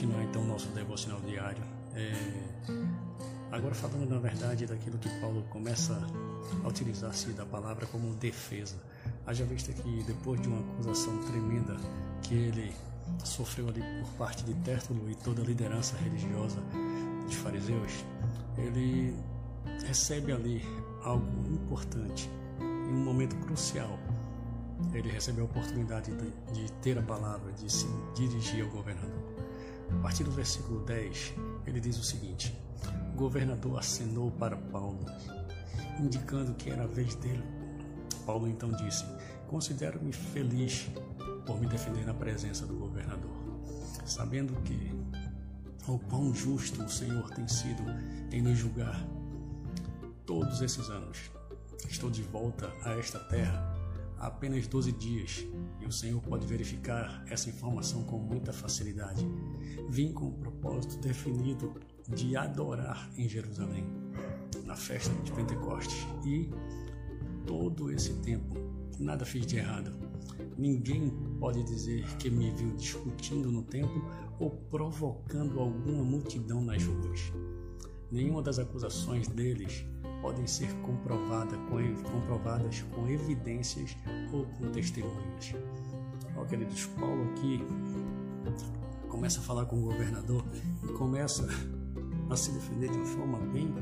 [0.00, 1.62] continuar então nosso devocional diário.
[1.94, 2.12] É,
[3.50, 6.00] agora falando na verdade daquilo que Paulo começa
[6.64, 8.76] a utilizar-se da palavra como defesa.
[9.26, 11.76] Haja vista que depois de uma acusação tremenda
[12.22, 12.72] que ele
[13.24, 16.60] sofreu ali por parte de Tértulo e toda a liderança religiosa
[17.24, 18.04] dos fariseus,
[18.56, 19.14] ele
[19.86, 20.62] recebe ali
[21.02, 22.30] algo importante
[22.60, 23.98] em um momento crucial.
[24.92, 29.22] Ele recebe a oportunidade de, de ter a palavra, de se dirigir ao governador.
[29.90, 31.34] A partir do versículo 10,
[31.66, 32.56] ele diz o seguinte:
[33.12, 35.04] O governador acenou para Paulo,
[35.98, 37.44] indicando que era a vez dele.
[38.24, 39.04] Paulo então disse:
[39.48, 40.88] Considero-me feliz
[41.46, 43.32] por me defender na presença do governador,
[44.04, 44.92] sabendo que
[45.88, 47.82] o quão justo o Senhor tem sido
[48.30, 49.04] em nos julgar
[50.24, 51.30] todos esses anos.
[51.88, 53.69] Estou de volta a esta terra
[54.20, 55.46] apenas 12 dias
[55.80, 59.26] e o Senhor pode verificar essa informação com muita facilidade.
[59.88, 61.74] Vim com o propósito definido
[62.06, 63.84] de adorar em Jerusalém,
[64.64, 66.50] na festa de Pentecostes, e
[67.46, 68.54] todo esse tempo
[68.98, 69.90] nada fiz de errado.
[70.58, 74.04] Ninguém pode dizer que me viu discutindo no templo
[74.38, 77.32] ou provocando alguma multidão nas ruas.
[78.10, 79.84] Nenhuma das acusações deles
[80.20, 83.96] podem ser comprovada com, comprovadas com evidências
[84.32, 85.54] ou com testemunhas.
[86.36, 87.64] Ó, queridos, Paulo aqui
[89.08, 90.44] começa a falar com o governador
[90.84, 91.46] e começa
[92.28, 93.72] a se defender de uma forma bem,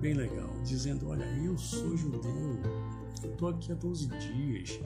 [0.00, 2.58] bem legal, dizendo: Olha, eu sou judeu,
[3.22, 4.80] eu estou aqui há 12 dias,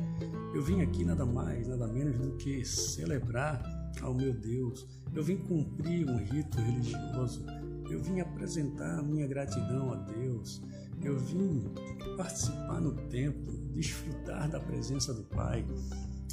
[0.55, 3.63] eu vim aqui nada mais, nada menos do que celebrar
[4.03, 7.45] ao meu Deus, eu vim cumprir um rito religioso
[7.91, 10.63] eu vim apresentar a minha gratidão a Deus.
[11.03, 11.71] Eu vim
[12.17, 15.67] participar no templo, desfrutar da presença do Pai.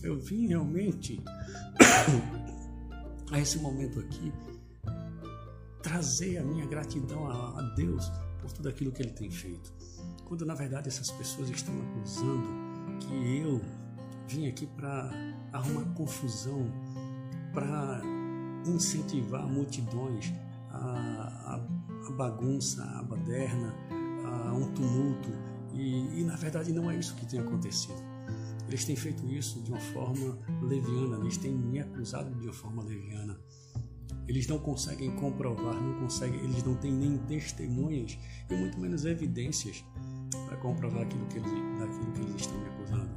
[0.01, 1.21] Eu vim realmente
[3.31, 4.31] a esse momento aqui
[5.81, 9.73] trazer a minha gratidão a Deus por tudo aquilo que Ele tem feito.
[10.25, 12.47] Quando na verdade essas pessoas estão acusando
[12.99, 13.61] que eu
[14.27, 15.11] vim aqui para
[15.51, 16.71] arrumar confusão,
[17.53, 18.01] para
[18.65, 20.31] incentivar multidões
[20.73, 23.73] a, a, bagunça, a baderna,
[24.25, 25.29] a um tumulto.
[25.73, 28.01] E, e na verdade não é isso que tem acontecido.
[28.67, 32.83] Eles têm feito isso de uma forma leviana, eles têm me acusado de uma forma
[32.83, 33.37] leviana.
[34.27, 38.17] Eles não conseguem comprovar, não conseguem, eles não têm nem testemunhas
[38.49, 39.83] e muito menos evidências
[40.47, 43.11] para comprovar aquilo que eles, daquilo que eles estão me acusando.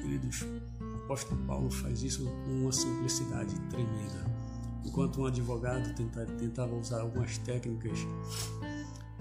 [0.00, 0.42] Queridos,
[0.80, 4.37] o apóstolo Paulo faz isso com uma simplicidade tremenda
[4.84, 5.94] enquanto um advogado
[6.38, 7.98] tentava usar algumas técnicas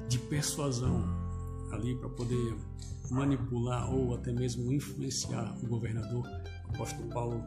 [0.08, 1.04] de persuasão
[1.72, 2.56] ali para poder
[3.10, 6.26] manipular ou até mesmo influenciar o governador,
[6.68, 7.44] o apóstolo Paulo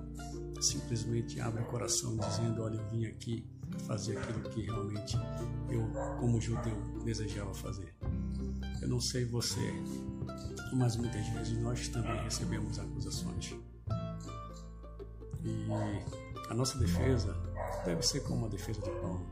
[0.61, 3.47] simplesmente abre o coração dizendo: Olha, eu vim aqui
[3.87, 5.17] fazer aquilo que realmente
[5.71, 5.87] eu,
[6.19, 7.95] como judeu, desejava fazer.
[8.81, 9.73] Eu não sei você,
[10.73, 13.55] mas muitas vezes nós também recebemos acusações.
[15.45, 15.67] E
[16.51, 17.35] a nossa defesa
[17.85, 19.27] deve ser como a defesa de Paulo.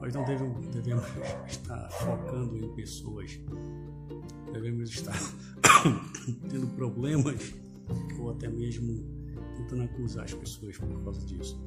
[0.00, 1.04] Nós não devemos, devemos
[1.46, 3.38] estar focando em pessoas,
[4.52, 5.18] devemos estar
[6.50, 7.54] tendo problemas
[8.18, 9.04] ou até mesmo
[9.56, 11.58] tentando acusar as pessoas por causa disso,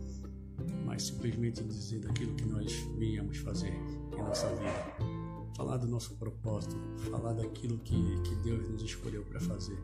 [0.86, 3.74] mas simplesmente dizer daquilo que nós viemos fazer
[4.14, 5.20] em nossa vida.
[5.56, 6.76] Falar do nosso propósito,
[7.10, 9.78] falar daquilo que, que Deus nos escolheu para fazer.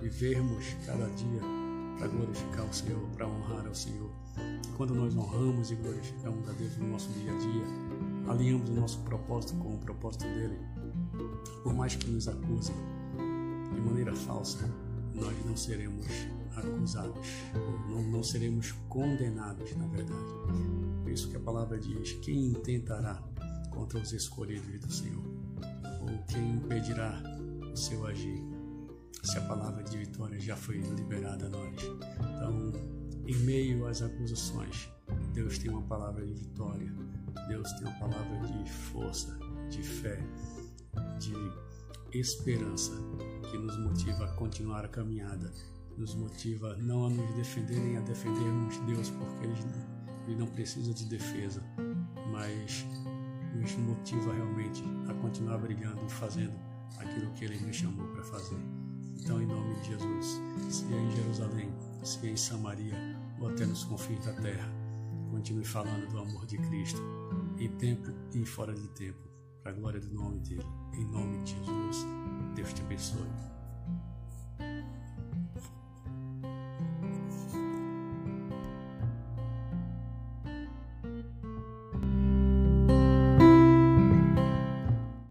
[0.00, 1.71] Vivermos cada dia
[2.02, 4.10] para glorificar o Senhor, para honrar ao Senhor
[4.76, 7.64] quando nós honramos e glorificamos a Deus no nosso dia a dia,
[8.28, 10.58] alinhamos o nosso propósito com o propósito dele,
[11.62, 12.74] por mais que nos acusem
[13.72, 14.68] de maneira falsa,
[15.14, 16.04] nós não seremos
[16.56, 17.28] acusados,
[17.88, 20.32] não, não seremos condenados, na verdade.
[21.04, 23.22] Por isso que a palavra diz: quem intentará
[23.70, 25.22] contra os escolhidos do Senhor?
[26.00, 27.22] Ou quem impedirá
[27.72, 28.51] o seu agir?
[29.22, 31.76] Se a palavra de vitória já foi liberada a nós.
[32.20, 32.72] Então,
[33.26, 34.88] em meio às acusações,
[35.32, 36.92] Deus tem uma palavra de vitória,
[37.48, 39.38] Deus tem uma palavra de força,
[39.70, 40.18] de fé,
[41.18, 41.34] de
[42.18, 42.92] esperança
[43.50, 45.52] que nos motiva a continuar a caminhada,
[45.96, 50.46] nos motiva não a nos defender nem a defendermos Deus, porque Ele não, ele não
[50.46, 51.62] precisa de defesa,
[52.32, 52.84] mas
[53.54, 56.54] nos motiva realmente a continuar brigando e fazendo
[56.98, 58.81] aquilo que Ele nos chamou para fazer.
[59.16, 61.72] Então, em nome de Jesus, se é em Jerusalém,
[62.02, 62.94] se é em Samaria
[63.40, 64.68] ou até nos confins da terra,
[65.30, 67.00] continue falando do amor de Cristo,
[67.58, 69.28] em tempo e fora de tempo,
[69.62, 70.66] para a glória do nome dele.
[70.94, 72.06] Em nome de Jesus,
[72.54, 73.61] Deus te abençoe.